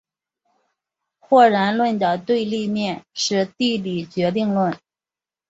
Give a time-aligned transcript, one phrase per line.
[1.19, 4.75] 或然论的对立面是地理决定论。